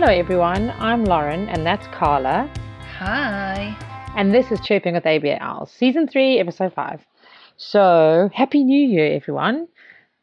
[0.00, 0.70] Hello, everyone.
[0.78, 2.48] I'm Lauren, and that's Carla.
[2.98, 3.76] Hi.
[4.16, 7.04] And this is Chirping with ABA Owls, Season 3, Episode 5.
[7.56, 9.66] So, Happy New Year, everyone.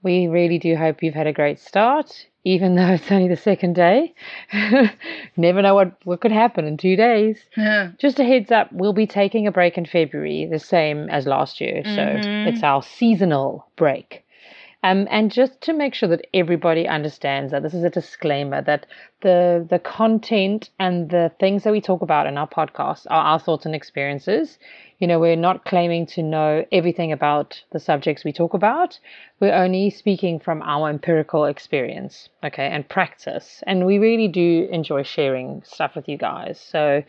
[0.02, 3.76] We really do hope you've had a great start, even though it's only the second
[3.76, 4.14] day.
[5.36, 7.38] Never know what, what could happen in two days.
[7.58, 7.92] Yeah.
[8.00, 11.60] Just a heads up, we'll be taking a break in February, the same as last
[11.60, 11.84] year.
[11.84, 12.48] So, Mhm.
[12.48, 14.25] it's our seasonal break.
[14.86, 18.86] Um, and just to make sure that everybody understands that this is a disclaimer that
[19.22, 23.40] the the content and the things that we talk about in our podcast are our
[23.40, 24.60] thoughts and experiences.
[25.00, 29.00] You know, we're not claiming to know everything about the subjects we talk about.
[29.40, 33.64] We're only speaking from our empirical experience, okay, and practice.
[33.66, 36.60] And we really do enjoy sharing stuff with you guys.
[36.60, 37.02] So,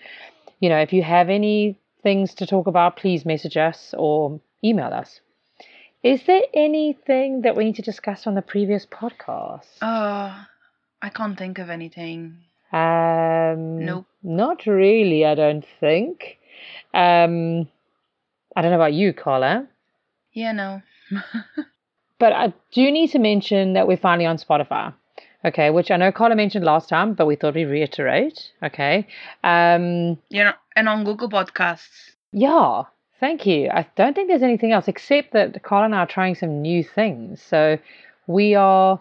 [0.61, 4.95] you know, if you have any things to talk about, please message us or email
[4.95, 5.21] us.
[6.07, 9.67] Is there anything that we need to discuss from the previous podcast?
[9.83, 10.45] Uh,
[11.03, 12.45] I can't think of anything.
[12.73, 14.07] Um, Nope.
[14.23, 16.39] Not really, I don't think.
[16.95, 17.69] Um,
[18.55, 19.67] I don't know about you, Carla,
[20.33, 20.81] Yeah, no.
[22.21, 24.95] but I do need to mention that we're finally on Spotify.
[25.45, 28.53] Okay, which I know Carla mentioned last time, but we thought we'd reiterate.
[28.63, 29.09] Okay.
[29.43, 32.13] Um, you know, and on Google Podcasts.
[32.31, 32.85] Yeah,
[33.21, 33.69] thank you.
[33.71, 36.83] I don't think there's anything else except that Carla and I are trying some new
[36.85, 37.43] things.
[37.43, 37.79] So
[38.27, 39.01] we are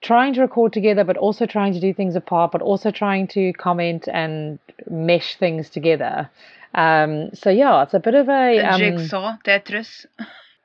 [0.00, 3.52] trying to record together, but also trying to do things apart, but also trying to
[3.54, 6.30] comment and mesh things together.
[6.74, 10.06] Um, so yeah, it's a bit of a um, Jigsaw, Tetris.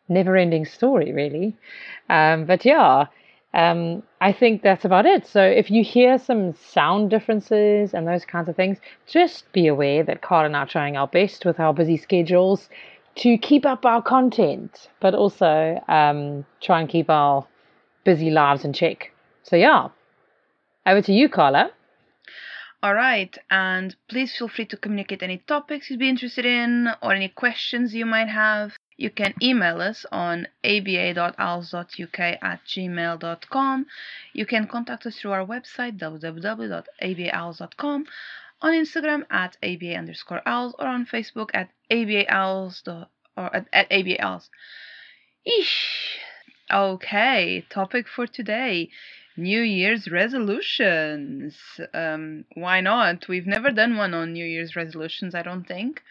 [0.10, 1.56] never-ending story, really.
[2.10, 3.08] Um, but yeah,
[3.54, 5.28] um, I think that's about it.
[5.28, 10.04] So if you hear some sound differences and those kinds of things, just be aware
[10.04, 12.70] that Carla and I are trying our best with our busy schedules
[13.16, 17.46] to keep up our content, but also um, try and keep our
[18.04, 19.12] busy lives in check.
[19.44, 19.90] So yeah,
[20.86, 21.72] over to you, Carla.
[22.82, 27.14] All right, and please feel free to communicate any topics you'd be interested in or
[27.14, 28.74] any questions you might have.
[28.98, 33.86] You can email us on aba.owls.uk at gmail.com.
[34.34, 38.06] You can contact us through our website www.abaowls.com,
[38.62, 44.50] on Instagram at aba underscore owls, or on Facebook at abaowls or at, at abaowls.
[45.48, 46.18] Eesh.
[46.72, 48.90] Okay, topic for today.
[49.36, 51.58] New Year's resolutions.
[51.94, 53.28] Um, why not?
[53.28, 56.02] We've never done one on New Year's resolutions, I don't think.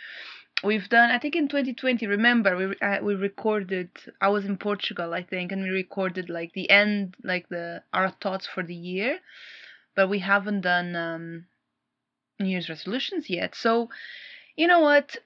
[0.64, 3.90] We've done, I think in 2020, remember, we, uh, we recorded,
[4.20, 8.10] I was in Portugal, I think, and we recorded like the end, like the our
[8.10, 9.18] thoughts for the year,
[9.96, 11.46] but we haven't done um,
[12.38, 13.56] New Year's resolutions yet.
[13.56, 13.88] So,
[14.54, 15.16] you know what?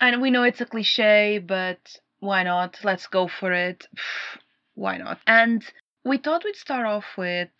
[0.00, 2.78] And we know it's a cliche, but why not?
[2.82, 3.86] Let's go for it.
[4.74, 5.18] why not?
[5.26, 5.62] And
[6.04, 7.50] we thought we'd start off with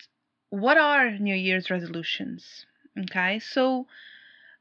[0.49, 2.65] what are New Year's resolutions?
[2.97, 3.85] Okay, so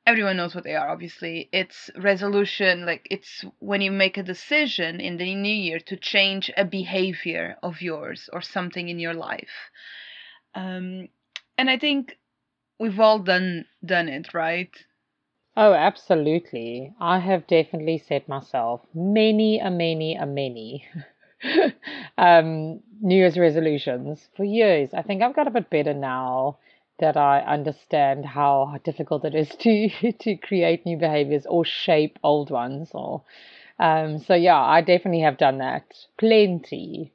[0.06, 1.48] everyone knows what they are, obviously.
[1.52, 6.50] It's resolution, like it's when you make a decision in the new year to change
[6.56, 9.70] a behavior of yours or something in your life.
[10.54, 11.08] Um,
[11.58, 12.16] and I think
[12.78, 14.70] we've all done done it, right?
[15.56, 16.92] Oh, absolutely.
[17.00, 20.86] I have definitely set myself many, a many, a many
[22.18, 24.90] um, New Year's resolutions for years.
[24.92, 26.58] I think I've got a bit better now
[26.98, 32.50] that I understand how difficult it is to to create new behaviors or shape old
[32.50, 32.90] ones.
[32.92, 33.22] Or
[33.78, 35.84] um, so, yeah, I definitely have done that
[36.18, 37.12] plenty.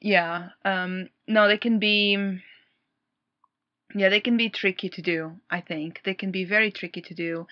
[0.00, 0.50] Yeah.
[0.64, 2.40] Um, no, they can be.
[3.94, 5.32] Yeah, they can be tricky to do.
[5.50, 7.46] I think they can be very tricky to do,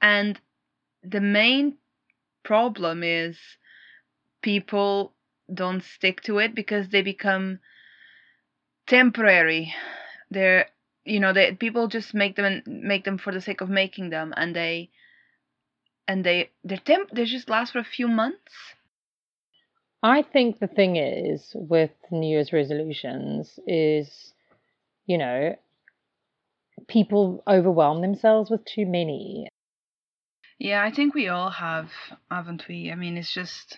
[0.00, 0.38] and
[1.02, 1.78] the main
[2.44, 3.38] problem is
[4.42, 5.14] people
[5.52, 7.58] don't stick to it because they become
[8.86, 9.74] temporary
[10.32, 10.66] they're
[11.04, 14.10] you know they people just make them and make them for the sake of making
[14.10, 14.90] them and they
[16.08, 18.52] and they they're temp they just last for a few months.
[20.02, 24.34] I think the thing is with New Year's resolutions is,
[25.06, 25.54] you know,
[26.88, 29.48] people overwhelm themselves with too many.
[30.58, 31.90] yeah i think we all have
[32.30, 32.90] haven't we?
[32.90, 33.76] I mean it's just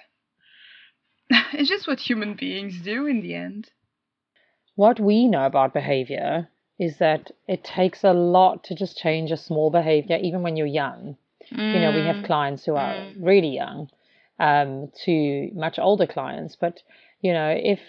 [1.30, 3.70] it's just what human beings do in the end
[4.76, 6.48] What we know about behavior
[6.78, 10.66] is that it takes a lot to just change a small behavior, even when you're
[10.66, 11.16] young.
[11.72, 13.14] You know, we have Mm, clients who are mm.
[13.18, 13.90] really young
[14.38, 16.82] um, to much older clients, but
[17.20, 17.80] you know, if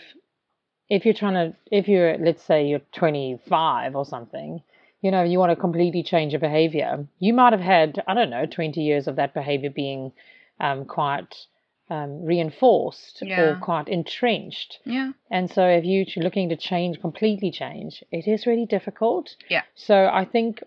[0.90, 4.62] if you're trying to, if you're, let's say you're 25 or something,
[5.02, 8.30] you know, you want to completely change a behavior, you might have had, I don't
[8.30, 10.12] know, 20 years of that behavior being
[10.60, 11.48] um, quite
[11.90, 13.42] um, reinforced Yeah.
[13.42, 14.80] or quite entrenched.
[14.86, 15.12] Yeah.
[15.30, 19.36] And so, if you're looking to change, completely change, it is really difficult.
[19.50, 19.64] Yeah.
[19.76, 20.64] So, I think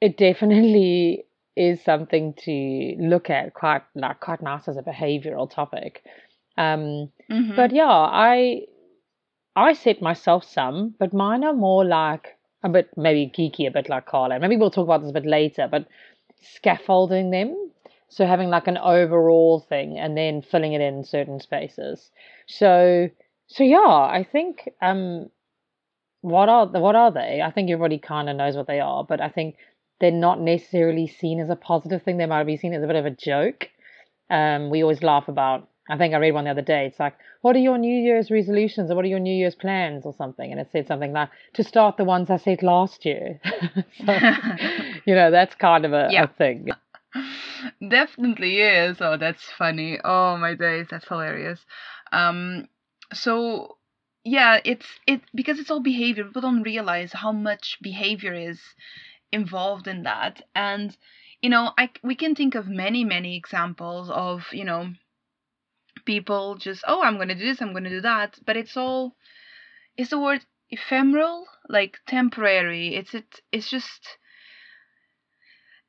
[0.00, 1.24] it definitely
[1.56, 6.02] is something to look at quite like quite nice as a behavioral topic.
[6.56, 7.56] Um, Mhm.
[7.56, 8.66] but yeah, I
[9.56, 13.88] I set myself some, but mine are more like a bit maybe geeky, a bit
[13.88, 14.38] like Carla.
[14.38, 15.86] Maybe we'll talk about this a bit later, but
[16.40, 17.70] scaffolding them.
[18.10, 22.10] So having like an overall thing and then filling it in certain spaces.
[22.46, 23.08] So
[23.46, 25.30] so yeah, I think um
[26.22, 27.40] what are what are they?
[27.42, 29.56] I think everybody kind of knows what they are, but I think
[30.00, 32.16] they're not necessarily seen as a positive thing.
[32.18, 33.68] They might be seen as a bit of a joke.
[34.28, 35.68] Um, we always laugh about.
[35.88, 36.86] I think I read one the other day.
[36.86, 40.04] It's like, what are your New Year's resolutions or what are your New Year's plans
[40.06, 40.52] or something?
[40.52, 43.40] And it said something like to start the ones I said last year.
[44.06, 44.12] so,
[45.04, 46.24] you know, that's kind of a, Yeah.
[46.24, 46.68] a thing.
[47.88, 49.00] Definitely is.
[49.00, 49.98] Oh, that's funny.
[50.04, 51.64] Oh my days, that's hilarious.
[52.12, 52.68] Um,
[53.12, 53.78] so
[54.24, 56.24] yeah, it's it because it's all behavior.
[56.24, 58.60] People don't realize how much behavior is
[59.32, 60.96] involved in that, and
[61.42, 64.92] you know, I we can think of many many examples of you know
[66.04, 69.16] people just oh I'm gonna do this, I'm gonna do that, but it's all
[69.96, 72.94] is the word ephemeral, like temporary.
[72.96, 74.18] It's it it's just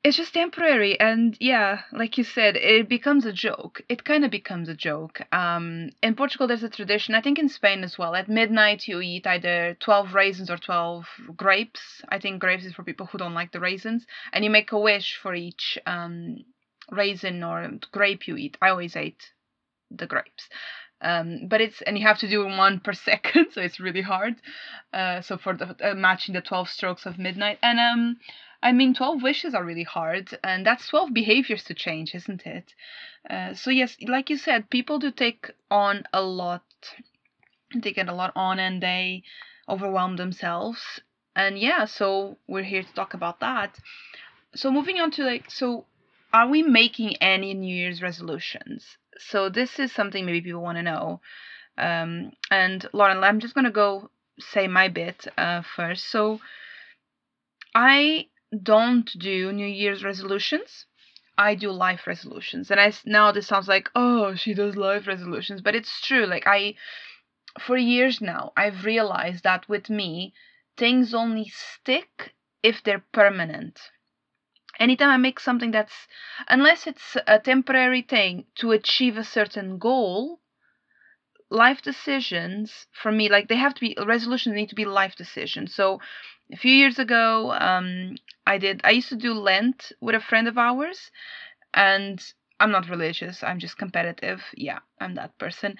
[0.04, 3.82] it's just temporary and yeah like you said it becomes a joke.
[3.88, 5.20] It kind of becomes a joke.
[5.32, 9.00] Um in portugal there's a tradition i think in spain as well at midnight you
[9.00, 11.04] eat either 12 raisins or 12
[11.36, 12.02] grapes.
[12.08, 14.78] I think grapes is for people who don't like the raisins and you make a
[14.78, 16.38] wish for each um
[16.90, 18.56] raisin or grape you eat.
[18.60, 19.30] I always ate
[19.90, 20.48] the grapes.
[21.00, 24.36] Um, but it's and you have to do one per second, so it's really hard.
[24.92, 28.16] Uh, so for the uh, matching the twelve strokes of midnight, and um,
[28.62, 32.74] I mean, 12 wishes are really hard, and that's 12 behaviors to change, isn't it?
[33.28, 36.62] Uh, so, yes, like you said, people do take on a lot,
[37.74, 39.22] they get a lot on, and they
[39.68, 41.00] overwhelm themselves.
[41.34, 43.78] And yeah, so we're here to talk about that.
[44.54, 45.86] So, moving on to like, so
[46.32, 48.96] are we making any New Year's resolutions?
[49.18, 51.20] So, this is something maybe people want to know.
[51.78, 56.10] Um, and Lauren, I'm just going to go say my bit uh, first.
[56.10, 56.40] So,
[57.74, 58.26] I
[58.62, 60.86] don't do New Year's resolutions.
[61.38, 62.70] I do life resolutions.
[62.70, 66.26] And I now this sounds like, oh, she does life resolutions, but it's true.
[66.26, 66.74] Like I
[67.60, 70.34] for years now, I've realized that with me,
[70.76, 73.80] things only stick if they're permanent.
[74.78, 76.08] Anytime I make something that's
[76.48, 80.40] unless it's a temporary thing to achieve a certain goal,
[81.50, 85.74] life decisions for me like they have to be resolutions need to be life decisions.
[85.74, 86.00] So
[86.52, 88.16] a few years ago, um,
[88.46, 88.82] I did.
[88.84, 91.10] I used to do Lent with a friend of ours,
[91.72, 92.22] and
[92.60, 93.42] I'm not religious.
[93.42, 94.42] I'm just competitive.
[94.54, 95.76] Yeah, I'm that person.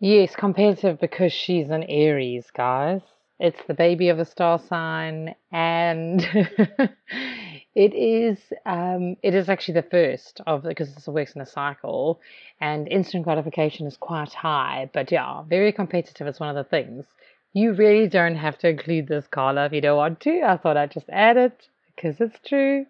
[0.00, 3.00] Yes, competitive because she's an Aries, guys.
[3.40, 6.20] It's the baby of a star sign, and
[7.74, 12.20] it is um, it is actually the first of because this works in a cycle,
[12.60, 14.90] and instant gratification is quite high.
[14.92, 17.06] But yeah, very competitive is one of the things.
[17.52, 20.42] You really don't have to include this, Carla, if you don't want to.
[20.42, 22.86] I thought I'd just add it because it's true.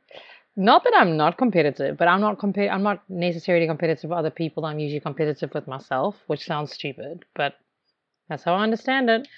[0.56, 4.31] Not that I'm not competitive, but I'm not compa- I'm not necessarily competitive with other
[4.31, 4.65] people.
[4.65, 7.55] I'm usually competitive with myself, which sounds stupid, but
[8.29, 9.29] that's how I understand it.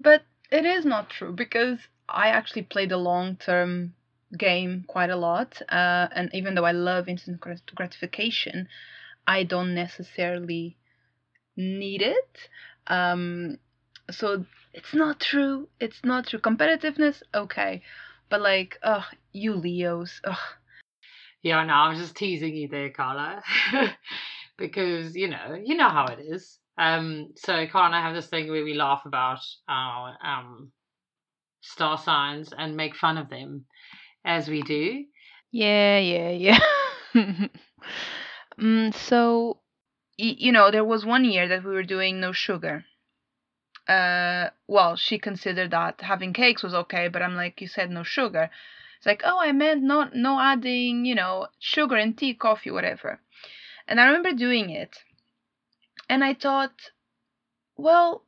[0.00, 3.94] But it is not true because I actually play the long term
[4.36, 5.60] game quite a lot.
[5.68, 8.68] Uh, and even though I love instant grat- gratification,
[9.26, 10.76] I don't necessarily
[11.56, 12.48] need it.
[12.86, 13.58] Um,
[14.10, 15.68] so it's not true.
[15.80, 16.38] It's not true.
[16.38, 17.82] Competitiveness, okay.
[18.28, 20.36] But like, ugh, you Leos, ugh.
[21.42, 23.42] Yeah, no, I was just teasing you there, Carla,
[24.58, 26.58] because you know, you know how it is.
[26.76, 30.70] Um, so Carla and I have this thing where we laugh about our um
[31.62, 33.64] star signs and make fun of them
[34.24, 35.04] as we do.
[35.50, 36.58] Yeah, yeah, yeah.
[38.60, 39.58] mm, so,
[40.16, 42.84] you know, there was one year that we were doing no sugar.
[43.88, 48.02] Uh, well, she considered that having cakes was okay, but I'm like, you said no
[48.02, 48.50] sugar.
[48.98, 53.20] It's like, oh, I meant not no adding, you know, sugar in tea, coffee, whatever.
[53.88, 54.98] And I remember doing it,
[56.08, 56.90] and I thought,
[57.76, 58.24] well,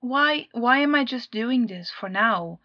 [0.00, 2.60] why why am I just doing this for now?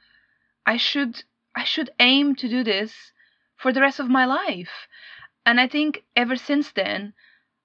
[0.66, 1.24] I should
[1.56, 3.14] I should aim to do this
[3.56, 4.88] for the rest of my life.
[5.46, 7.14] And I think ever since then,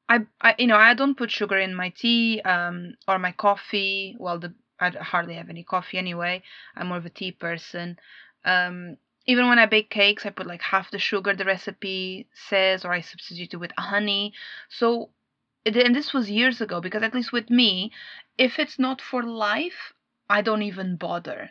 [0.08, 4.16] I, I you know I don't put sugar in my tea um, or my coffee.
[4.18, 6.42] Well, the I hardly have any coffee anyway.
[6.76, 7.98] I'm more of a tea person.
[8.44, 8.96] Um,
[9.26, 12.92] even when I bake cakes, I put like half the sugar the recipe says, or
[12.92, 14.34] I substitute it with honey.
[14.68, 15.10] So
[15.64, 17.92] and this was years ago because at least with me,
[18.36, 19.94] if it's not for life,
[20.28, 21.50] I don't even bother.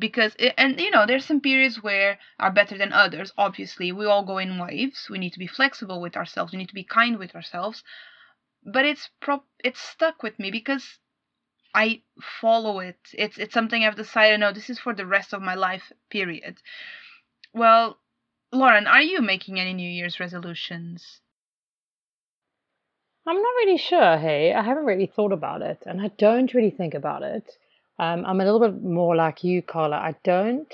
[0.00, 3.32] Because it, and you know, there's some periods where are better than others.
[3.38, 5.08] Obviously, we all go in waves.
[5.10, 6.52] We need to be flexible with ourselves.
[6.52, 7.84] We need to be kind with ourselves.
[8.64, 10.98] But it's prop it's stuck with me because
[11.74, 12.02] I
[12.40, 12.98] follow it.
[13.12, 16.58] It's it's something I've decided no, this is for the rest of my life, period.
[17.52, 18.00] Well,
[18.52, 21.20] Lauren, are you making any New Year's resolutions?
[23.26, 24.16] I'm not really sure.
[24.18, 27.58] Hey, I haven't really thought about it, and I don't really think about it.
[28.00, 29.96] Um, I'm a little bit more like you, Carla.
[29.98, 30.72] I don't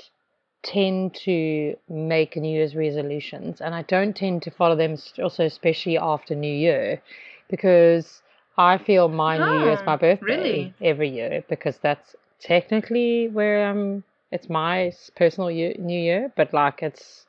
[0.63, 5.97] tend to make New Year's resolutions, and I don't tend to follow them also, especially
[5.97, 7.01] after New Year,
[7.49, 8.21] because
[8.57, 10.73] I feel my New Year is my Oh, birthday really?
[10.81, 16.81] every year because that's technically where um it's my personal year, New Year, but like
[16.81, 17.25] it's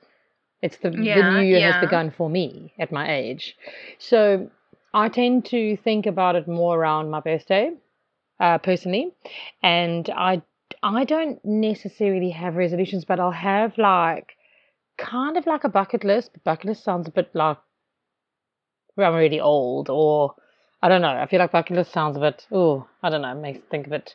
[0.63, 3.57] it's the the New Year has begun for me at my age,
[3.99, 4.51] so
[4.95, 7.73] I tend to think about it more around my birthday,
[8.41, 9.13] uh, personally,
[9.63, 10.43] and I
[10.83, 14.37] I don't necessarily have resolutions, but I'll have like
[14.97, 16.31] kind of like a bucket list.
[16.33, 17.59] But bucket list sounds a bit like
[18.97, 20.35] I'm really old, or
[20.83, 21.09] I don't know.
[21.09, 23.91] I feel like bucket list sounds a bit, oh, I don't know, makes think a
[23.91, 24.15] bit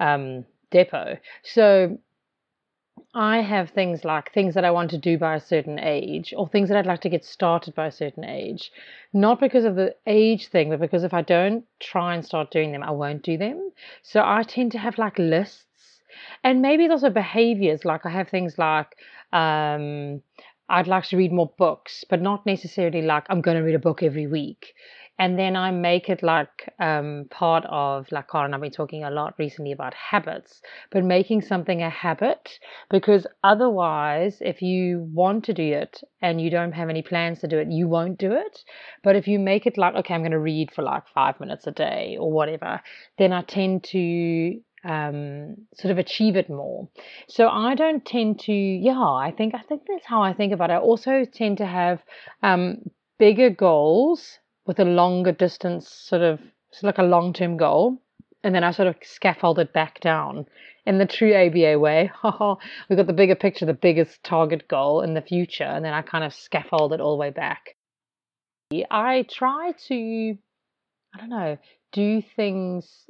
[0.00, 1.18] um, depot.
[1.42, 1.98] So
[3.14, 6.48] I have things like things that I want to do by a certain age, or
[6.48, 8.70] things that I'd like to get started by a certain age.
[9.12, 12.72] Not because of the age thing, but because if I don't try and start doing
[12.72, 13.72] them, I won't do them.
[14.02, 16.00] So I tend to have like lists.
[16.42, 17.84] And maybe it's also behaviors.
[17.84, 18.96] Like I have things like,
[19.32, 20.22] um,
[20.68, 23.78] I'd like to read more books, but not necessarily like I'm going to read a
[23.78, 24.74] book every week.
[25.18, 29.10] And then I make it like um, part of, like and I've been talking a
[29.10, 32.58] lot recently about habits, but making something a habit
[32.88, 37.48] because otherwise, if you want to do it and you don't have any plans to
[37.48, 38.64] do it, you won't do it.
[39.02, 41.66] But if you make it like, okay, I'm going to read for like five minutes
[41.66, 42.80] a day or whatever,
[43.18, 46.88] then I tend to um, sort of achieve it more.
[47.28, 50.70] So I don't tend to, yeah, I think I think that's how I think about
[50.70, 50.74] it.
[50.74, 52.00] I also tend to have
[52.42, 56.38] um, bigger goals with a longer distance, sort of,
[56.70, 57.96] so like a long term goal,
[58.44, 60.46] and then I sort of scaffold it back down
[60.86, 62.12] in the true ABA way.
[62.88, 66.02] we got the bigger picture, the biggest target goal in the future, and then I
[66.02, 67.76] kind of scaffold it all the way back.
[68.90, 70.38] I try to,
[71.14, 71.56] I don't know,
[71.92, 73.08] do things.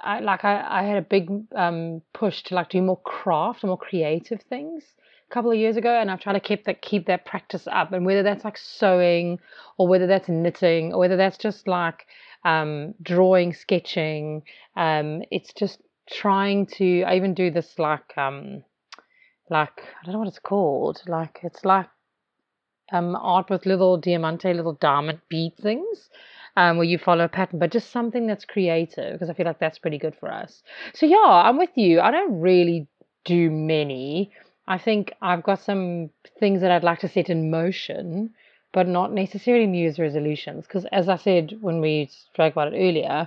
[0.00, 3.76] I like I, I had a big um, push to like do more craft, more
[3.76, 4.84] creative things
[5.30, 7.92] couple of years ago, and I've tried to keep that keep that practice up.
[7.92, 9.38] And whether that's like sewing,
[9.78, 12.06] or whether that's knitting, or whether that's just like
[12.44, 14.42] um, drawing, sketching,
[14.76, 17.02] um, it's just trying to.
[17.02, 18.64] I even do this like um,
[19.48, 21.02] like I don't know what it's called.
[21.06, 21.88] Like it's like
[22.92, 26.08] um, art with little diamante, little diamond bead things,
[26.56, 29.60] um, where you follow a pattern, but just something that's creative because I feel like
[29.60, 30.62] that's pretty good for us.
[30.94, 32.00] So yeah, I'm with you.
[32.00, 32.88] I don't really
[33.24, 34.32] do many.
[34.70, 38.32] I think I've got some things that I'd like to set in motion,
[38.72, 40.64] but not necessarily New Year's resolutions.
[40.64, 43.26] Because as I said when we spoke about it earlier,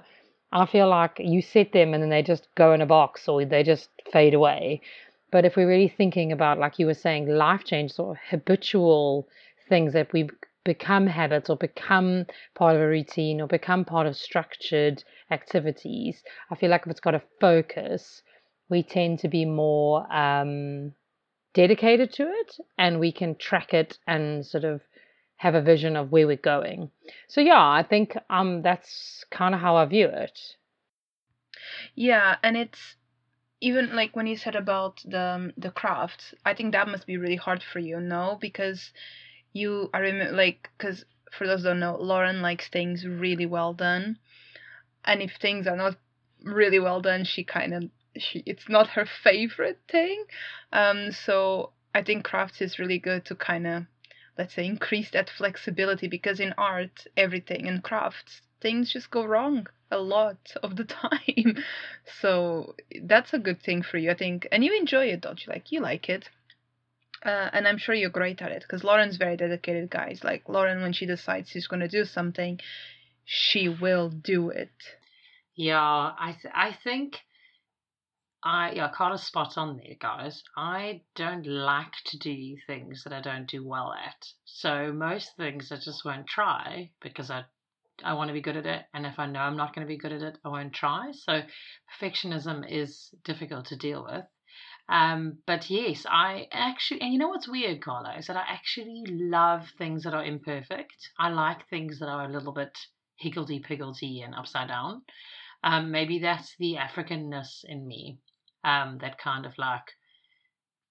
[0.53, 3.43] I feel like you set them and then they just go in a box or
[3.43, 4.79] they just fade away.
[5.33, 9.27] But if we're really thinking about, like you were saying, life changes or habitual
[9.67, 10.29] things that we
[10.63, 16.55] become habits or become part of a routine or become part of structured activities, I
[16.55, 18.21] feel like if it's got a focus,
[18.69, 20.93] we tend to be more um,
[21.53, 24.81] dedicated to it and we can track it and sort of
[25.37, 26.89] have a vision of where we're going.
[27.27, 30.39] So yeah, I think um that's kind of how I view it.
[31.95, 32.95] Yeah, and it's
[33.61, 37.17] even like when you said about the um, the craft, I think that must be
[37.17, 38.37] really hard for you, no?
[38.39, 38.91] Because
[39.53, 44.17] you, I remember, like, because for those don't know, Lauren likes things really well done,
[45.05, 45.95] and if things are not
[46.43, 47.83] really well done, she kind of
[48.17, 50.25] she it's not her favorite thing.
[50.71, 53.83] Um, so I think crafts is really good to kind of
[54.37, 59.67] let's say increase that flexibility because in art, everything in crafts things just go wrong
[59.91, 61.63] a lot of the time.
[62.21, 65.53] So that's a good thing for you, I think, and you enjoy it, don't you?
[65.53, 66.29] Like you like it.
[67.23, 70.21] Uh, and I'm sure you're great at it because Lauren's very dedicated, guys.
[70.23, 72.59] Like Lauren, when she decides she's going to do something,
[73.23, 74.71] she will do it.
[75.55, 77.19] Yeah, I th- I think
[78.45, 80.43] I yeah, Carla's spot on there, guys.
[80.57, 84.27] I don't like to do things that I don't do well at.
[84.43, 87.45] So most things I just won't try because I
[88.03, 89.91] I want to be good at it, and if I know I'm not going to
[89.91, 91.11] be good at it, I won't try.
[91.13, 91.41] So
[91.97, 94.25] perfectionism is difficult to deal with.
[94.89, 99.05] Um, but yes, I actually, and you know what's weird, Carla, is that I actually
[99.07, 101.11] love things that are imperfect.
[101.17, 102.77] I like things that are a little bit
[103.15, 105.03] higgledy piggledy and upside down.
[105.63, 108.19] Um, maybe that's the Africanness in me
[108.63, 109.83] um, that kind of like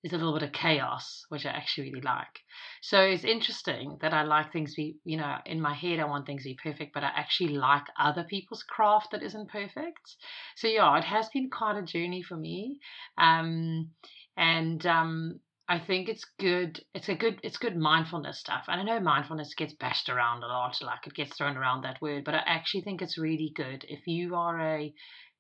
[0.05, 2.41] is a little bit of chaos, which I actually really like.
[2.81, 6.27] So it's interesting that I like things be, you know, in my head I want
[6.27, 10.17] things to be perfect, but I actually like other people's craft that isn't perfect.
[10.57, 12.81] So yeah, it has been quite a journey for me.
[13.17, 13.91] Um,
[14.37, 16.81] and um, I think it's good.
[16.95, 17.39] It's a good.
[17.45, 18.65] It's good mindfulness stuff.
[18.67, 22.03] And I know mindfulness gets bashed around a lot, like it gets thrown around that
[22.03, 22.25] word.
[22.25, 24.93] But I actually think it's really good if you are a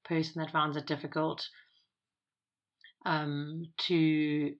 [0.04, 1.44] person that finds it difficult
[3.04, 4.54] um, to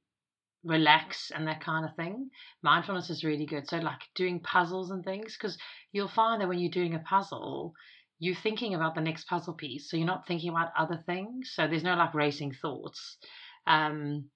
[0.65, 2.31] relax and that kind of thing.
[2.63, 3.69] Mindfulness is really good.
[3.69, 5.59] So, like doing puzzles and things, because
[5.93, 7.75] you'll find that when you're doing a puzzle,
[8.19, 9.91] you're thinking about the next puzzle piece.
[9.91, 11.53] So, you're not thinking about other things.
[11.55, 13.17] So, there's no like racing thoughts.
[13.67, 14.31] Um,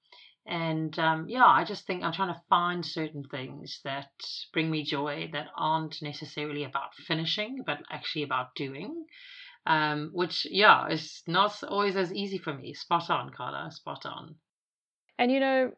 [0.47, 4.11] and um, yeah, I just think I'm trying to find certain things that
[4.53, 9.07] bring me joy that aren't necessarily about finishing, but actually about doing
[9.67, 12.75] um, which yeah is not always as easy for me.
[12.75, 13.71] Spot on, Carla.
[13.71, 14.37] Spot on.
[15.19, 15.73] And you know,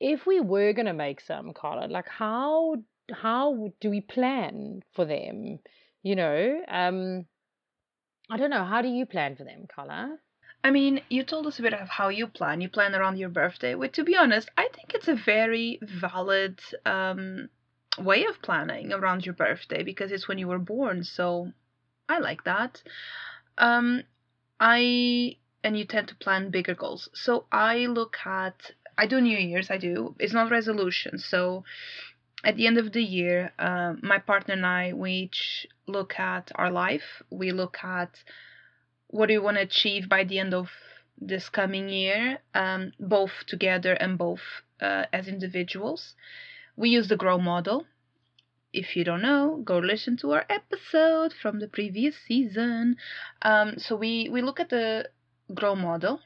[0.00, 2.76] if we were gonna make some, Carla, like how
[3.12, 5.58] how do we plan for them?
[6.02, 7.26] You know, um,
[8.30, 8.64] I don't know.
[8.64, 10.18] How do you plan for them, Carla?
[10.62, 12.60] I mean, you told us a bit of how you plan.
[12.60, 16.60] You plan around your birthday, which, to be honest, I think it's a very valid
[16.84, 17.48] um,
[17.98, 21.02] way of planning around your birthday because it's when you were born.
[21.02, 21.52] So
[22.10, 22.82] I like that.
[23.56, 24.02] Um,
[24.58, 27.08] I and you tend to plan bigger goals.
[27.14, 29.70] So I look at I do New Year's.
[29.70, 30.14] I do.
[30.18, 31.18] It's not resolution.
[31.18, 31.64] So
[32.42, 36.50] at the end of the year, uh, my partner and I we each look at
[36.56, 37.22] our life.
[37.30, 38.12] We look at
[39.08, 40.68] what do you want to achieve by the end of
[41.20, 44.42] this coming year, um, both together and both
[44.80, 46.14] uh, as individuals.
[46.76, 47.86] We use the GROW model
[48.72, 52.96] if you don't know, go listen to our episode from the previous season.
[53.42, 55.08] Um, so we we look at the
[55.54, 56.20] grow model,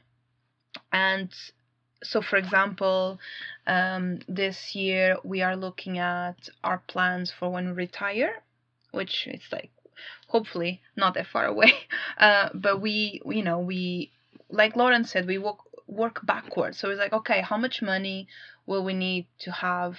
[0.91, 1.29] and
[2.03, 3.19] so for example,
[3.67, 8.41] um, this year we are looking at our plans for when we retire,
[8.91, 9.71] which is like
[10.27, 11.73] hopefully not that far away.
[12.17, 14.11] Uh, but we, you know, we
[14.49, 16.77] like Lauren said, we work work backwards.
[16.77, 18.27] So it's like, okay, how much money
[18.65, 19.97] will we need to have?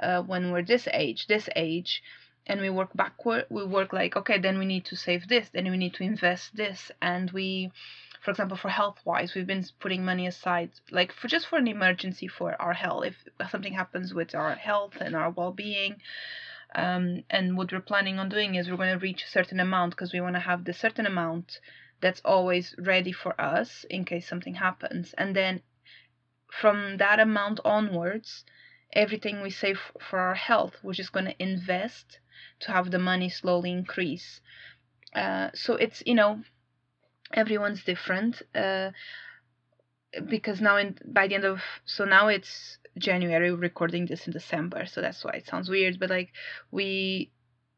[0.00, 2.02] Uh, when we're this age, this age,
[2.46, 5.70] and we work backward, we work like, okay, then we need to save this, then
[5.70, 7.70] we need to invest this, and we,
[8.22, 11.68] for example, for health wise, we've been putting money aside, like for just for an
[11.68, 15.96] emergency for our health, if something happens with our health and our well being.
[16.74, 19.90] Um, and what we're planning on doing is we're going to reach a certain amount
[19.90, 21.58] because we want to have the certain amount
[22.00, 25.12] that's always ready for us in case something happens.
[25.18, 25.62] And then
[26.50, 28.44] from that amount onwards,
[28.92, 32.18] everything we save for our health, which is going to invest
[32.60, 34.40] to have the money slowly increase.
[35.14, 36.42] Uh, so it's you know
[37.32, 38.90] everyone's different uh,
[40.28, 44.32] because now in by the end of so now it's January we're recording this in
[44.32, 46.30] December so that's why it sounds weird but like
[46.70, 47.30] we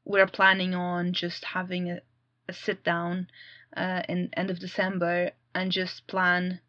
[0.05, 2.01] we're planning on just having a,
[2.49, 3.29] a sit down
[3.77, 6.61] uh, in end of December and just plan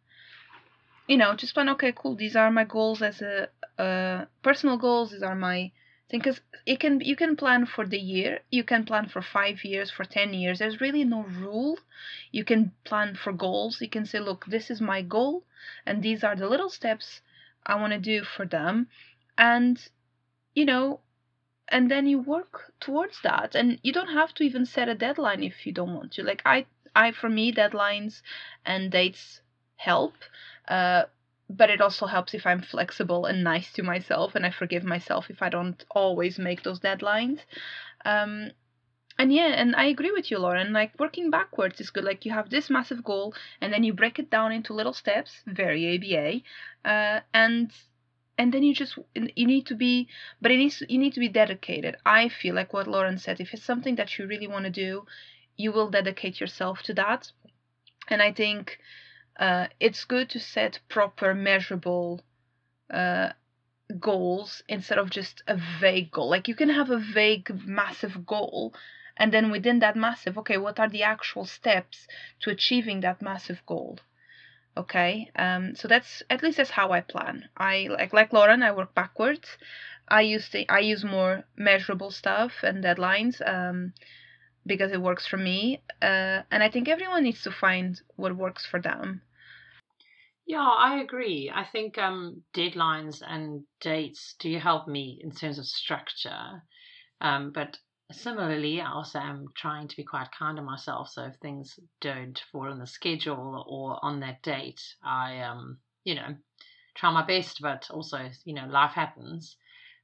[1.08, 5.12] you know just plan okay cool these are my goals as a uh, personal goals
[5.12, 5.72] these are my
[6.10, 9.64] thing because it can you can plan for the year you can plan for five
[9.66, 11.78] years for ten years there's really no rule.
[12.32, 15.44] You can plan for goals you can say look this is my goal
[15.86, 17.22] and these are the little steps
[17.66, 18.88] i want to do for them
[19.38, 19.90] and
[20.56, 21.00] you know
[21.68, 25.42] and then you work towards that and you don't have to even set a deadline
[25.44, 28.22] if you don't want to like i i for me deadlines
[28.66, 29.42] and dates
[29.78, 30.14] help
[30.68, 31.04] uh,
[31.50, 35.30] but it also helps if I'm flexible and nice to myself and I forgive myself
[35.30, 37.40] if I don't always make those deadlines.
[38.06, 38.52] Um,
[39.20, 40.74] and yeah, and I agree with you, Lauren.
[40.74, 42.04] Like working backwards is good.
[42.04, 45.44] Like you have this massive goal, and then you break it down into little steps,
[45.46, 46.42] very ABA,
[46.90, 47.72] uh, and
[48.40, 50.08] and then you just you need to be,
[50.42, 51.96] but it needs you need to be dedicated.
[52.06, 53.40] I feel like what Lauren said.
[53.40, 55.06] If it's something that you really want to do,
[55.58, 57.32] you will dedicate yourself to that.
[58.10, 58.80] And I think
[59.38, 62.22] uh, it's good to set proper measurable
[62.90, 63.30] uh,
[64.00, 66.30] goals instead of just a vague goal.
[66.30, 68.74] Like you can have a vague, massive goal,
[69.18, 72.08] and then within that massive, okay, what are the actual steps
[72.42, 74.00] to achieving that massive goal?
[74.76, 77.48] Okay, um, so that's at least that's how I plan.
[77.56, 79.58] I like like Lauren, I work backwards.
[80.08, 83.40] I use the I use more measurable stuff and deadlines.
[83.48, 83.94] Um,
[84.66, 85.82] because it works for me.
[86.02, 89.22] Uh, and I think everyone needs to find what works for them.
[90.46, 91.52] Yeah, I agree.
[91.54, 96.64] I think um, deadlines and dates do help me in terms of structure.
[97.22, 97.78] Um, but
[98.12, 101.10] similarly, I also am trying to be quite kind to myself.
[101.10, 106.16] So if things don't fall on the schedule or on that date, I um, you
[106.16, 106.36] know,
[106.96, 107.62] try my best.
[107.62, 109.56] But also, you know, life happens.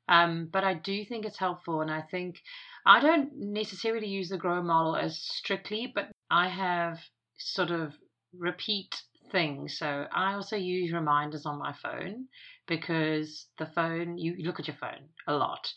[0.07, 2.41] Um, but I do think it's helpful, and I think
[2.89, 6.97] I don't necessarily use the grow model as strictly, but I have
[7.37, 7.93] sort of
[8.35, 8.99] repeat
[9.31, 9.77] things.
[9.77, 12.25] So I also use reminders on my phone
[12.67, 15.71] because the phone you, look at your phone a lot.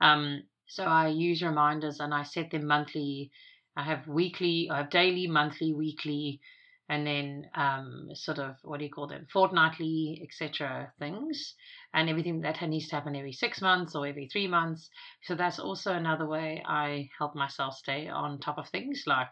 [0.00, 3.30] Um, so I use reminders and I set them monthly.
[3.76, 6.40] I have weekly, I have daily, monthly, weekly,
[6.88, 10.92] and then um, sort of what do you call them, fortnightly, etc.
[10.98, 11.54] things,
[11.96, 14.90] and everything that needs to happen every six months or every three months.
[15.22, 19.04] So that's also another way I help myself stay on top of things.
[19.06, 19.30] Like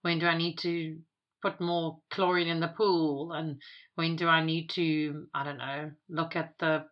[0.00, 0.98] when do I need to
[1.42, 3.60] put more chlorine in the pool, and
[3.94, 6.86] when do I need to, I don't know, look at the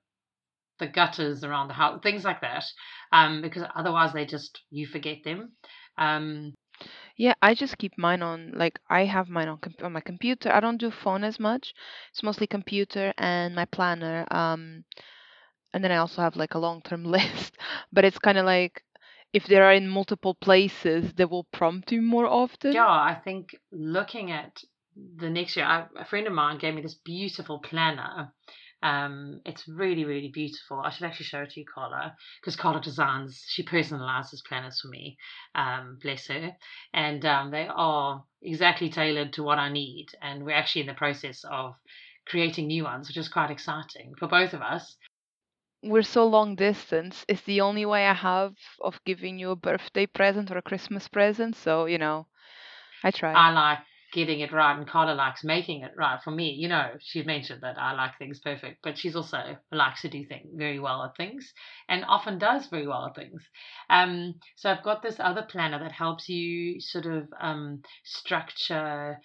[0.79, 2.65] the gutters around the house, things like that,
[3.13, 5.53] um, because otherwise they just you forget them.
[5.97, 6.53] Um,
[7.17, 10.53] yeah, I just keep mine on like I have mine on on my computer.
[10.53, 11.73] I don't do phone as much.
[12.11, 14.27] It's mostly computer and my planner.
[14.31, 14.85] Um,
[15.75, 17.59] and then I also have like a long-term list,
[17.93, 18.83] but it's kind of like
[19.33, 22.73] if they are in multiple places, they will prompt you more often.
[22.73, 24.63] Yeah, I think looking at
[25.17, 28.33] the next year, I, a friend of mine gave me this beautiful planner
[28.85, 30.79] um, it's really, really beautiful.
[30.85, 34.89] I should actually show it to you, Carla, because Carla designs, she personalizes planners for
[34.89, 35.17] me,
[35.55, 36.53] um, bless her.
[36.93, 40.09] And um, they are exactly tailored to what I need.
[40.21, 41.77] And we're actually in the process of
[42.27, 44.97] creating new ones, which is quite exciting for both of us.
[45.85, 47.25] We're so long distance.
[47.29, 51.09] It's the only way I have of giving you a birthday present or a Christmas
[51.09, 51.57] present.
[51.57, 52.27] So, you know,
[53.03, 53.35] I try.
[53.35, 53.79] I like
[54.13, 56.51] getting it right and Carla likes making it right for me.
[56.53, 60.25] You know, she's mentioned that I like things perfect, but she's also likes to do
[60.25, 61.53] things very well at things
[61.89, 63.43] and often does very well at things.
[63.91, 69.19] Um, so I've got this other planner that helps you sort of um, structure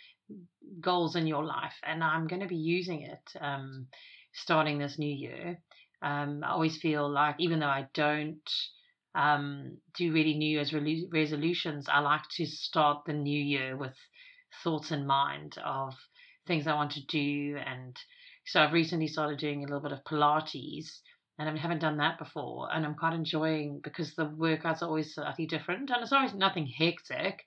[0.81, 3.87] goals in your life, and I'm going to be using it um,
[4.33, 5.59] starting this new year.
[6.01, 8.49] Um, I always feel like even though I don't
[9.15, 13.95] um, do really New Year's re- resolutions, I like to start the new year with
[14.63, 15.93] thoughts in mind of
[16.47, 17.57] things I want to do.
[17.57, 17.97] And
[18.45, 21.01] so I've recently started doing a little bit of Pilates
[21.37, 22.69] and I haven't done that before.
[22.73, 26.67] And I'm quite enjoying because the workouts are always slightly different and it's always nothing
[26.67, 27.43] hectic,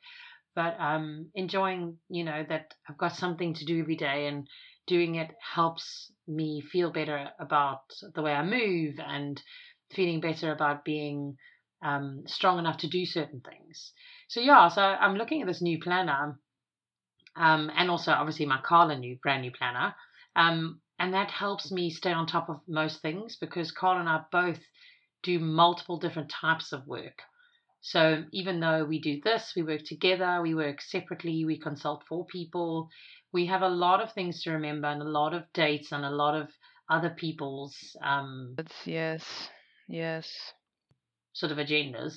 [0.55, 4.49] but um, enjoying, you know, that I've got something to do every day and
[4.87, 7.83] doing it helps me feel better about
[8.15, 9.41] the way I move and
[9.93, 11.37] feeling better about being
[11.85, 13.93] um, strong enough to do certain things.
[14.29, 16.39] So yeah, so I'm looking at this new planner
[17.37, 19.95] um, and also obviously my Carla new brand new planner.
[20.37, 24.21] Um, and that helps me stay on top of most things because Carla and I
[24.31, 24.61] both
[25.23, 27.23] do multiple different types of work.
[27.81, 32.25] So even though we do this, we work together, we work separately, we consult for
[32.27, 32.89] people,
[33.33, 36.11] we have a lot of things to remember and a lot of dates and a
[36.11, 36.49] lot of
[36.91, 39.25] other people's um, yes,
[39.89, 40.53] yes,
[41.33, 42.15] sort of agendas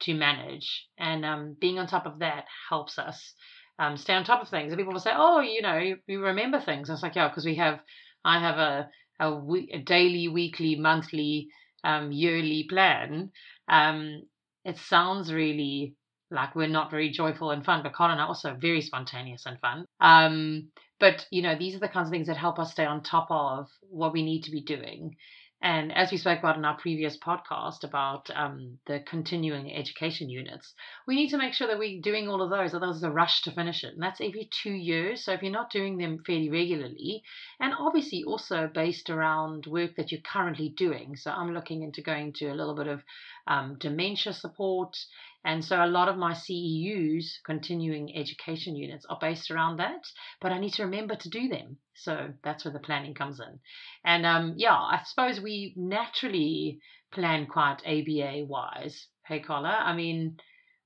[0.00, 0.88] to manage.
[0.98, 3.34] And um, being on top of that helps us
[3.78, 4.72] um, stay on top of things.
[4.72, 7.44] And people will say, "Oh, you know, you, remember things." I was like, "Yeah, because
[7.44, 7.80] we have,
[8.24, 8.88] I have a
[9.20, 11.48] a, we- a daily, weekly, monthly,
[11.84, 13.30] um, yearly plan."
[13.68, 14.22] Um,
[14.64, 15.94] it sounds really
[16.32, 19.84] like we're not very joyful and fun, but Colin are also very spontaneous and fun.
[20.00, 20.68] Um,
[20.98, 23.28] but you know, these are the kinds of things that help us stay on top
[23.30, 25.16] of what we need to be doing.
[25.62, 30.74] And as we spoke about in our previous podcast about um, the continuing education units,
[31.06, 33.42] we need to make sure that we're doing all of those, or there's a rush
[33.42, 33.94] to finish it.
[33.94, 35.24] And that's every two years.
[35.24, 37.22] So if you're not doing them fairly regularly,
[37.60, 41.14] and obviously also based around work that you're currently doing.
[41.14, 43.04] So I'm looking into going to a little bit of
[43.46, 44.96] um, dementia support
[45.44, 50.04] and so a lot of my CEUs, continuing education units, are based around that,
[50.40, 51.78] but I need to remember to do them.
[51.94, 53.58] So that's where the planning comes in.
[54.04, 59.08] And um, yeah, I suppose we naturally plan quite ABA wise.
[59.26, 60.36] Hey, Carla, I mean,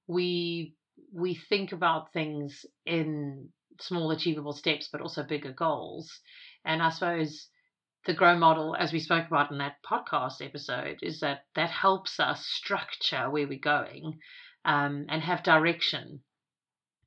[0.07, 0.75] we
[1.13, 6.11] we think about things in small achievable steps, but also bigger goals.
[6.65, 7.49] And I suppose
[8.07, 12.19] the grow model, as we spoke about in that podcast episode, is that that helps
[12.19, 14.19] us structure where we're going
[14.67, 16.21] um, and have direction.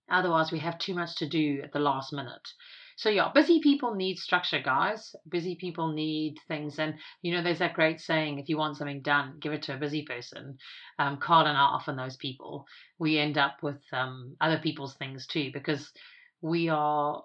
[0.10, 2.48] Otherwise, we have too much to do at the last minute.
[2.96, 5.16] So, yeah, busy people need structure, guys.
[5.30, 6.80] Busy people need things.
[6.80, 9.76] And, you know, there's that great saying if you want something done, give it to
[9.76, 10.58] a busy person.
[10.98, 12.66] Um, Carla and I are often those people.
[12.98, 15.92] We end up with um, other people's things too because
[16.42, 17.24] we are,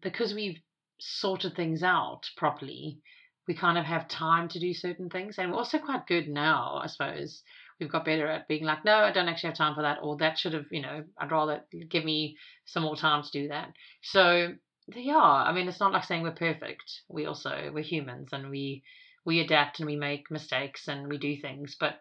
[0.00, 0.60] because we've
[0.98, 3.00] sorted things out properly,
[3.46, 5.36] we kind of have time to do certain things.
[5.36, 7.42] And we're also quite good now, I suppose,
[7.82, 10.16] we've got better at being like, no, I don't actually have time for that, or
[10.18, 13.72] that should have, you know, I'd rather give me some more time to do that.
[14.02, 14.54] So
[14.88, 17.02] yeah, I mean, it's not like saying we're perfect.
[17.08, 18.82] We also we're humans and we
[19.24, 21.76] we adapt and we make mistakes and we do things.
[21.78, 21.98] But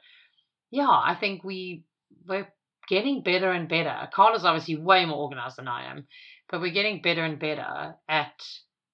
[0.72, 1.84] yeah, I think we
[2.28, 2.48] we're
[2.89, 4.10] getting better and better.
[4.13, 6.08] Carla's obviously way more organized than I am,
[6.50, 8.34] but we're getting better and better at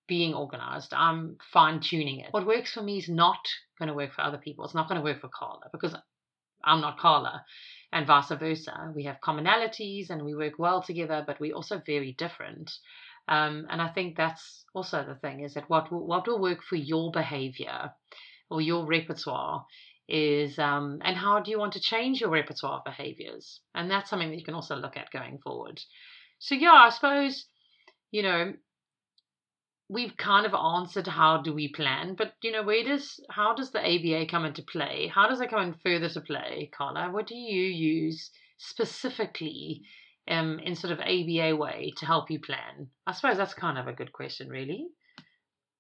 [0.08, 0.94] being organized.
[0.94, 2.28] I'm fine tuning it.
[2.32, 3.40] What works for me is not
[3.80, 4.66] going to work for other people.
[4.66, 5.96] It's not going to work for Carla because
[6.64, 7.46] I'm not Carla,
[7.92, 8.92] and vice versa.
[8.96, 12.72] We have commonalities and we work well together, but we're also very different.
[13.28, 16.64] Um, and I think that's also the thing is that what will, what will work
[16.64, 17.92] for your behavior
[18.50, 19.66] or your repertoire
[20.08, 23.60] is, um, and how do you want to change your repertoire behaviors?
[23.76, 25.82] And that's something that you can also look at going forward.
[26.40, 27.46] So, yeah, I suppose,
[28.12, 28.54] you know,
[29.90, 33.72] we've kind of answered how do we plan, but you know, where does how does
[33.72, 35.12] the ABA come into play?
[35.14, 37.10] How does it come in further to play, Carla?
[37.12, 39.84] What do you use specifically
[40.28, 42.90] um, in sort of ABA way to help you plan?
[43.06, 44.88] I suppose that's kind of a good question, really.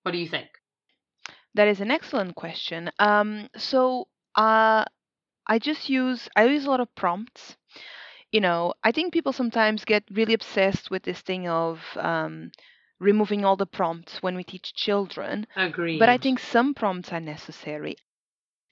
[0.03, 0.47] What do you think?
[1.55, 2.91] That is an excellent question.
[2.99, 4.85] Um, so uh,
[5.47, 7.57] I just use I use a lot of prompts.
[8.31, 12.51] You know, I think people sometimes get really obsessed with this thing of um,
[12.99, 15.47] removing all the prompts when we teach children.
[15.55, 15.99] Agreed.
[15.99, 17.97] But I think some prompts are necessary.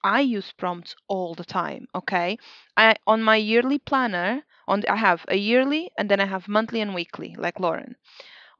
[0.04, 1.88] I use prompts all the time.
[1.94, 2.38] Okay,
[2.76, 4.44] I on my yearly planner.
[4.68, 7.96] On the, I have a yearly and then I have monthly and weekly, like Lauren.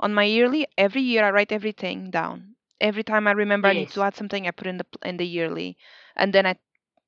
[0.01, 2.57] On my yearly, every year I write everything down.
[2.81, 5.27] Every time I remember I need to add something, I put in the in the
[5.27, 5.77] yearly,
[6.17, 6.57] and then I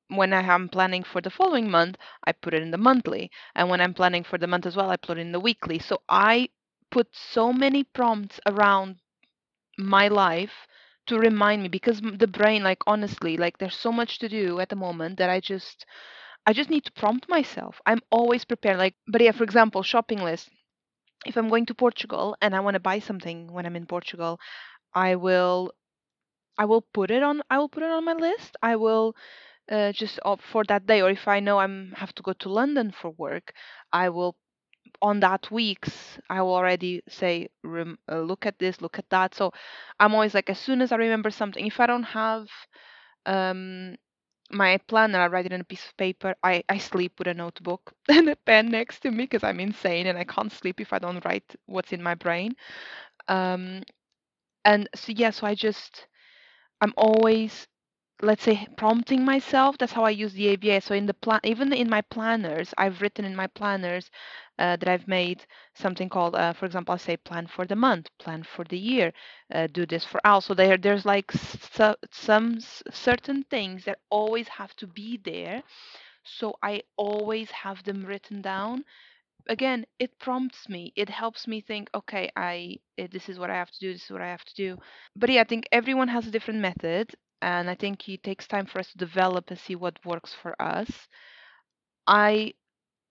[0.07, 3.69] when I am planning for the following month, I put it in the monthly, and
[3.69, 5.79] when I'm planning for the month as well, I put it in the weekly.
[5.79, 6.49] So I
[6.91, 8.97] put so many prompts around
[9.77, 10.67] my life
[11.07, 14.69] to remind me because the brain like honestly like there's so much to do at
[14.69, 15.85] the moment that i just
[16.45, 17.81] i just need to prompt myself.
[17.85, 20.49] I'm always prepared like but yeah for example shopping list.
[21.25, 24.39] If i'm going to portugal and i want to buy something when i'm in portugal
[24.93, 25.71] i will
[26.59, 28.55] i will put it on i will put it on my list.
[28.61, 29.15] I will
[29.71, 32.49] uh, just opt for that day or if i know i'm have to go to
[32.49, 33.53] london for work
[33.93, 34.35] i will
[35.01, 39.35] on that weeks i will already say rem- uh, look at this look at that.
[39.35, 39.51] So
[39.99, 42.47] i'm always like as soon as i remember something if i don't have
[43.25, 43.95] um
[44.51, 47.33] my planner i write it on a piece of paper i i sleep with a
[47.33, 50.93] notebook and a pen next to me because i'm insane and i can't sleep if
[50.93, 52.55] i don't write what's in my brain.
[53.27, 53.83] Um
[54.65, 56.07] and so yeah so i just
[56.81, 57.67] i'm always
[58.21, 59.77] let's say prompting myself.
[59.77, 63.01] That's how i use the aba so in the plan even in my planners i've
[63.01, 64.09] written in my planners
[64.59, 68.09] uh, that i've made something called uh, for example i say plan for the month
[68.19, 69.11] plan for the year
[69.53, 72.59] uh, do this for all so there there's like so, some
[72.91, 75.61] certain things that always have to be there.
[76.23, 78.83] So i always have them written down.
[79.47, 80.93] Again it prompts me.
[80.95, 84.05] It helps me think okay i eh, this is what i have to do this
[84.05, 84.77] is what i have to do.
[85.15, 88.65] But yeah, I think everyone has a different method, and I think it takes time
[88.65, 91.07] for us to develop and see what works for us.
[92.07, 92.53] I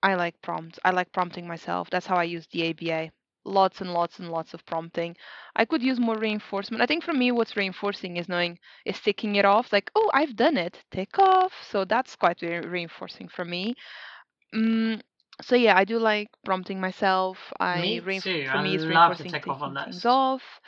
[0.02, 0.78] I like prompts.
[0.84, 1.90] I like prompting myself.
[1.90, 3.10] That's how I use the ABA.
[3.44, 5.16] Lots and lots and lots of prompting.
[5.56, 6.82] I could use more reinforcement.
[6.82, 9.72] I think for me, what's reinforcing is knowing is ticking it off.
[9.72, 10.82] Like, oh, I've done it.
[10.90, 11.52] Tick off.
[11.62, 13.74] So that's quite re- reinforcing for me.
[14.54, 15.00] Mm,
[15.40, 17.52] so yeah, I do like prompting myself.
[17.60, 18.48] I Me too.
[18.50, 20.60] for I me, it's love to reinforcing tick off taking on things off.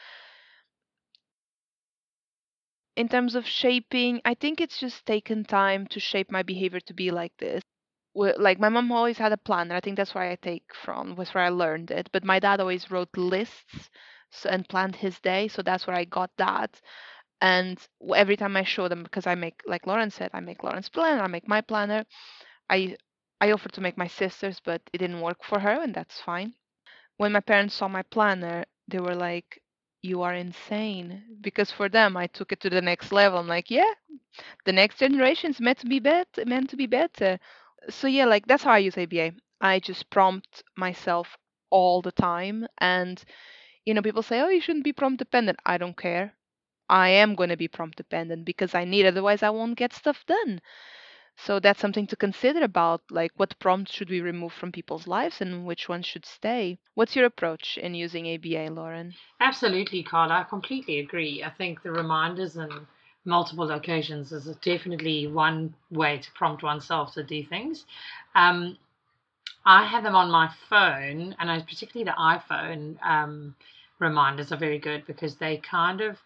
[3.00, 6.94] In terms of shaping, I think it's just taken time to shape my behavior to
[6.94, 7.62] be like this.
[8.14, 9.76] Like my mom always had a planner.
[9.76, 12.10] I think that's where I take from, was where I learned it.
[12.12, 13.90] But my dad always wrote lists
[14.44, 16.80] and planned his day, so that's where I got that.
[17.40, 17.78] And
[18.16, 21.22] every time I show them, because I make, like Lauren said, I make Lauren's planner,
[21.22, 22.04] I make my planner.
[22.70, 22.96] I
[23.40, 26.54] I offered to make my sister's, but it didn't work for her, and that's fine
[27.18, 29.60] when my parents saw my planner, they were like,
[30.02, 31.38] You are insane.
[31.40, 33.38] Because for them, I took it to the next level.
[33.38, 33.92] I'm like, Yeah,
[34.64, 37.38] the next generation is meant to be better, meant to be better.
[37.90, 39.32] So yeah, like that's how I use ABA.
[39.60, 41.36] I just prompt myself
[41.70, 42.66] all the time.
[42.78, 43.22] And
[43.86, 45.58] you know, people say, Oh, you shouldn't be prompt dependent.
[45.66, 46.34] I don't care.
[46.88, 50.24] I am going to be prompt dependent because I need, otherwise, I won't get stuff
[50.26, 50.60] done.
[51.44, 55.40] So that's something to consider about like what prompts should we remove from people's lives
[55.40, 56.78] and which ones should stay.
[56.94, 59.14] What's your approach in using ABA, Lauren?
[59.40, 60.40] Absolutely, Carla.
[60.40, 61.42] I completely agree.
[61.42, 62.86] I think the reminders in
[63.24, 67.86] multiple locations is definitely one way to prompt oneself to do things.
[68.34, 68.78] Um,
[69.64, 73.54] I have them on my phone, and I, particularly the iPhone um,
[73.98, 76.18] reminders are very good because they kind of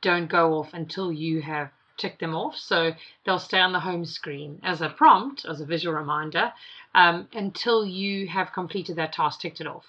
[0.00, 2.56] don't go off until you have tick them off.
[2.56, 2.92] So
[3.24, 6.52] they'll stay on the home screen as a prompt, as a visual reminder,
[6.94, 9.86] um, until you have completed that task, ticked it off.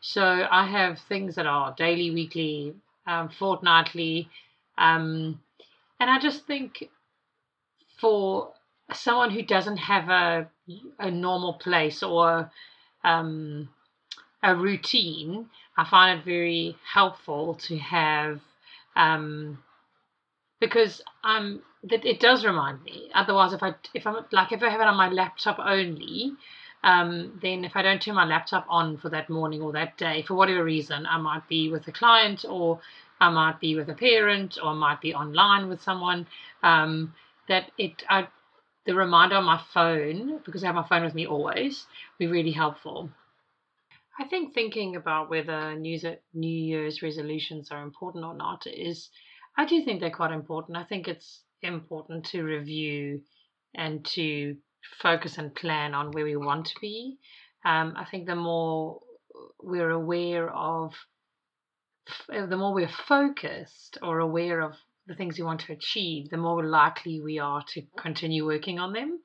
[0.00, 2.74] So I have things that are daily, weekly,
[3.06, 4.28] um, fortnightly,
[4.76, 5.40] um,
[5.98, 6.90] and I just think
[7.98, 8.52] for
[8.92, 10.48] someone who doesn't have a
[10.98, 12.50] a normal place or
[13.02, 13.68] um,
[14.42, 18.40] a routine, I find it very helpful to have
[18.96, 19.58] um,
[20.64, 23.10] because um that it does remind me.
[23.14, 26.32] Otherwise, if I if I'm like if I have it on my laptop only,
[26.82, 30.22] um, then if I don't turn my laptop on for that morning or that day
[30.22, 32.80] for whatever reason, I might be with a client or
[33.20, 36.26] I might be with a parent or I might be online with someone.
[36.62, 37.14] Um,
[37.48, 38.28] that it I
[38.86, 41.86] the reminder on my phone because I have my phone with me always
[42.18, 43.10] be really helpful.
[44.18, 45.98] I think thinking about whether New
[46.34, 49.10] Year's resolutions are important or not is,
[49.56, 50.76] I do think they're quite important.
[50.76, 53.22] I think it's important to review
[53.74, 54.56] and to
[55.00, 57.18] focus and plan on where we want to be.
[57.64, 59.00] Um, I think the more
[59.62, 60.92] we're aware of,
[62.28, 64.74] the more we're focused or aware of
[65.06, 68.92] the things we want to achieve, the more likely we are to continue working on
[68.92, 69.20] them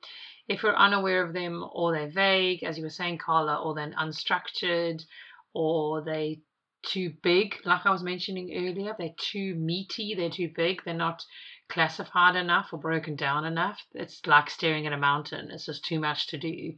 [0.50, 3.92] if we're unaware of them or they're vague, as you were saying, Carla, or they're
[3.92, 5.00] unstructured,
[5.54, 6.40] or they
[6.82, 11.24] too big, like I was mentioning earlier, they're too meaty, they're too big, they're not
[11.68, 13.80] classified enough or broken down enough.
[13.92, 15.50] It's like staring at a mountain.
[15.50, 16.74] It's just too much to do.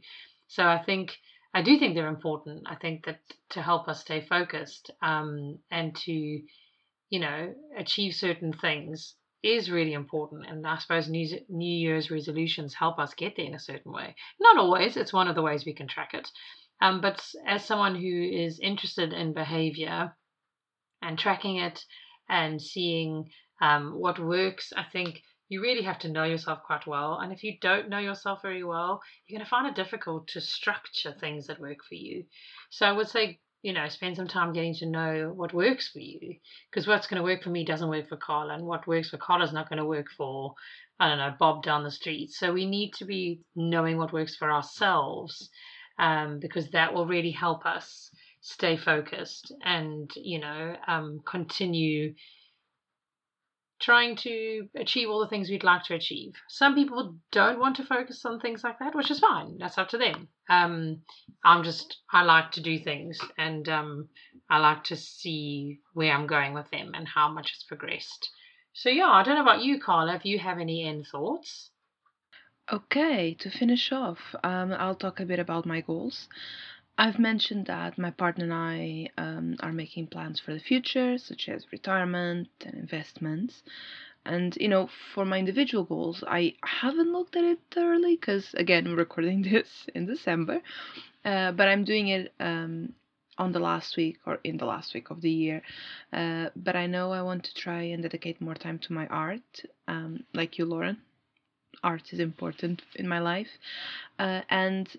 [0.47, 1.17] So I think
[1.53, 2.63] I do think they're important.
[2.65, 3.19] I think that
[3.51, 9.93] to help us stay focused um, and to, you know, achieve certain things is really
[9.93, 10.45] important.
[10.47, 14.15] And I suppose New, New Year's resolutions help us get there in a certain way.
[14.39, 16.27] Not always, it's one of the ways we can track it.
[16.83, 20.13] Um, but as someone who is interested in behavior
[21.01, 21.81] and tracking it
[22.27, 23.29] and seeing
[23.61, 27.19] um, what works, I think you really have to know yourself quite well.
[27.21, 30.41] And if you don't know yourself very well, you're going to find it difficult to
[30.41, 32.25] structure things that work for you.
[32.69, 35.99] So I would say you know, spend some time getting to know what works for
[35.99, 36.35] you.
[36.69, 39.17] Because what's going to work for me doesn't work for Carla, and what works for
[39.17, 40.53] Carla is not going to work for,
[40.99, 42.31] I don't know, Bob down the street.
[42.31, 45.49] So we need to be knowing what works for ourselves,
[46.03, 48.11] um, because that will really help us
[48.41, 52.13] stay focused and, you know, um, continue
[53.79, 56.33] trying to achieve all the things we'd like to achieve.
[56.49, 59.57] Some people don't want to focus on things like that, which is fine.
[59.59, 60.27] That's up to them.
[60.49, 61.03] Um,
[61.45, 64.09] I'm just, I like to do things and um,
[64.49, 68.29] I like to see where I'm going with them and how much has progressed.
[68.73, 71.69] So, yeah, I don't know about you, Carla, if you have any end thoughts.
[72.71, 76.27] Okay, to finish off, um, I'll talk a bit about my goals.
[76.97, 81.49] I've mentioned that my partner and I um, are making plans for the future, such
[81.49, 83.63] as retirement and investments.
[84.25, 88.89] And, you know, for my individual goals, I haven't looked at it thoroughly because, again,
[88.89, 90.61] we're recording this in December.
[91.25, 92.93] Uh, but I'm doing it um,
[93.37, 95.61] on the last week or in the last week of the year.
[96.13, 99.63] Uh, but I know I want to try and dedicate more time to my art,
[99.87, 100.97] um, like you, Lauren.
[101.83, 103.49] Art is important in my life.
[104.19, 104.89] Uh, and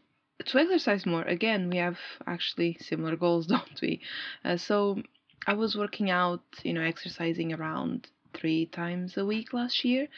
[0.45, 4.01] to exercise more again we have actually similar goals don't we?
[4.45, 5.01] Uh, so
[5.47, 10.09] i was working out you know exercising around three times a week last year.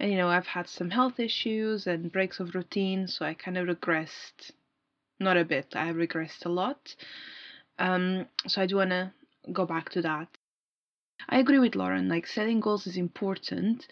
[0.00, 3.58] And you know i've had some health issues and breaks of routine so i kind
[3.58, 4.50] of regressed
[5.20, 6.94] not a bit i regressed a lot.
[7.78, 9.12] Um, so i do want to
[9.52, 10.28] go back to that
[11.28, 13.86] i agree with lauren like setting goals is important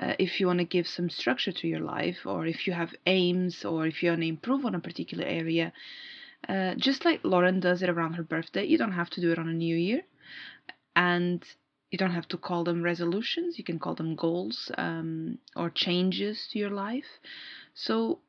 [0.00, 2.94] uh, if you want to give some structure to your life or if you have
[3.06, 5.72] aims or if you want to improve on a particular area
[6.48, 9.38] uh, just like lauren does it around her birthday you don't have to do it
[9.38, 10.02] on a new year
[10.96, 11.44] and
[11.90, 16.48] you don't have to call them resolutions you can call them goals um, or changes
[16.50, 17.20] to your life.
[17.74, 18.20] So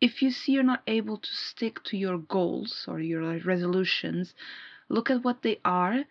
[0.00, 4.34] if you see you're not able to stick to your goals or your resolutions
[4.88, 6.04] look at what they are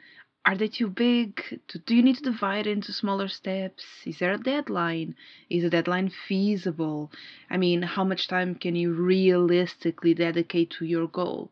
[0.50, 1.62] are they too big?
[1.86, 3.86] Do you need to divide it into smaller steps?
[4.04, 5.16] Is there a deadline?
[5.48, 7.12] Is a deadline feasible?
[7.52, 11.52] I mean, how much time can you realistically dedicate to your goal?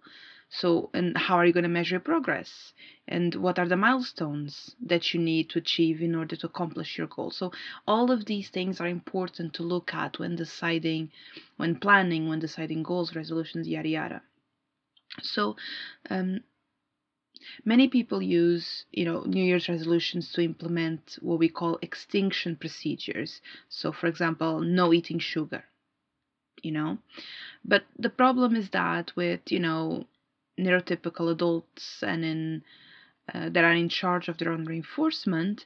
[0.50, 2.74] So, and how are you going to measure progress?
[3.08, 7.06] And what are the milestones that you need to achieve in order to accomplish your
[7.06, 7.30] goal?
[7.30, 7.52] So,
[7.88, 11.12] all of these things are important to look at when deciding,
[11.58, 14.22] when planning, when deciding goals, resolutions, yada yada.
[15.22, 15.56] So,
[16.10, 16.39] um,
[17.66, 23.41] Many people use, you know, New Year's resolutions to implement what we call extinction procedures.
[23.70, 25.64] So, for example, no eating sugar,
[26.62, 26.98] you know.
[27.64, 30.06] But the problem is that with, you know,
[30.60, 32.64] neurotypical adults and in
[33.34, 35.66] uh, that are in charge of their own reinforcement,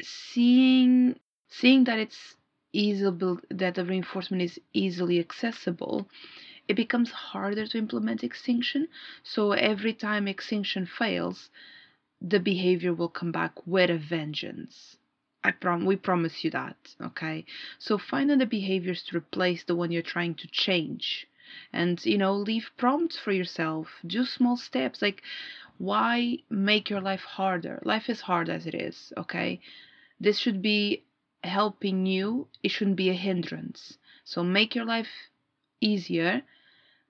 [0.00, 1.18] seeing
[1.48, 2.36] seeing that it's
[2.72, 3.04] easy
[3.50, 6.08] that the reinforcement is easily accessible,
[6.72, 8.88] it becomes harder to implement extinction.
[9.22, 11.50] So every time extinction fails,
[12.18, 14.96] the behavior will come back with a vengeance.
[15.44, 17.44] I prom we promise you that, okay?
[17.78, 21.26] So find other behaviors to replace the one you're trying to change.
[21.74, 23.88] And you know, leave prompts for yourself.
[24.06, 25.02] Do small steps.
[25.02, 25.20] Like
[25.76, 27.82] why make your life harder?
[27.84, 29.60] Life is hard as it is, okay?
[30.18, 31.02] This should be
[31.44, 32.48] helping you.
[32.62, 33.98] It shouldn't be a hindrance.
[34.24, 35.12] So make your life
[35.82, 36.42] easier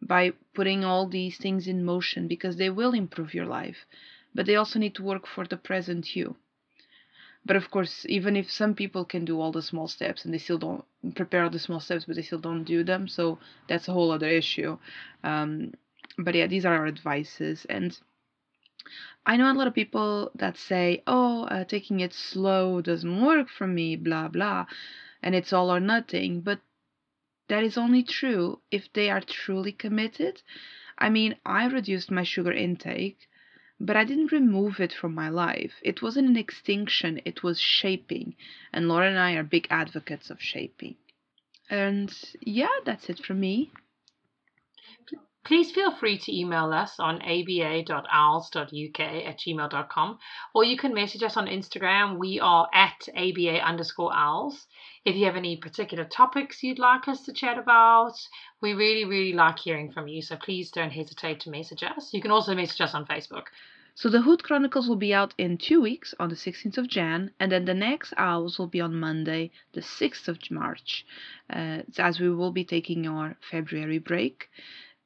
[0.02, 3.86] by putting all these things in motion because they will improve your life.
[4.34, 6.36] But they also need to work for the present you.
[7.44, 10.38] But of course, even if some people can do all the small steps and they
[10.38, 10.84] still don't
[11.14, 13.38] prepare all the small steps, but they still don't do them, so
[13.68, 14.78] that's a whole other issue.
[15.24, 15.72] Um,
[16.18, 17.64] but yeah, these are our advices.
[17.68, 17.98] And
[19.26, 23.48] I know a lot of people that say, oh, uh, taking it slow doesn't work
[23.48, 24.66] for me, blah, blah,
[25.22, 26.40] and it's all or nothing.
[26.42, 26.60] But
[27.48, 30.42] that is only true if they are truly committed.
[30.98, 33.28] I mean, I reduced my sugar intake
[33.82, 35.72] but I didn't remove it from my life.
[35.82, 38.36] It wasn't an extinction, it was shaping.
[38.72, 40.94] And Lauren and I are big advocates of shaping.
[41.68, 43.72] And yeah, that's it from me.
[45.44, 50.18] Please feel free to email us on aba.owls.uk at gmail.com
[50.54, 52.16] or you can message us on Instagram.
[52.16, 54.68] We are at aba underscore owls.
[55.04, 58.14] If you have any particular topics you'd like us to chat about,
[58.60, 60.22] we really, really like hearing from you.
[60.22, 62.14] So please don't hesitate to message us.
[62.14, 63.46] You can also message us on Facebook.
[63.94, 67.30] So the Hood Chronicles will be out in two weeks on the 16th of Jan,
[67.38, 71.04] and then the next Owls will be on Monday, the 6th of March,
[71.50, 74.48] uh, as we will be taking our February break.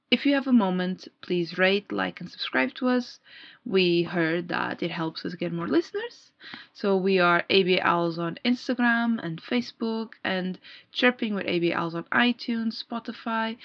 [0.09, 3.19] If you have a moment, please rate, like, and subscribe to us.
[3.65, 6.31] We heard that it helps us get more listeners.
[6.73, 10.61] So we are ABA Owls on Instagram and Facebook, and
[10.93, 13.57] Chirping with ABA Owls on iTunes, Spotify,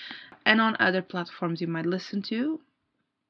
[0.43, 2.59] and on other platforms you might listen to.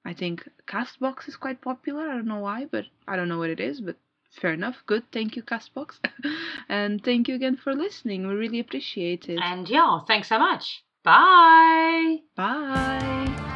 [0.06, 2.10] I think Castbox is quite popular.
[2.10, 3.98] I don't know why, but I don't know what it is, but
[4.32, 4.84] fair enough.
[4.86, 5.04] Good.
[5.12, 6.00] Thank you, Castbox.
[6.70, 8.26] and thank you again for listening.
[8.26, 9.40] We really appreciate it.
[9.42, 10.82] And yeah, thanks so much.
[11.04, 12.20] Bye.
[12.36, 13.48] Bye.